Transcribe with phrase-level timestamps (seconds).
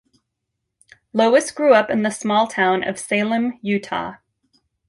[1.13, 4.15] Lois grew up in the small town of Salem, Utah.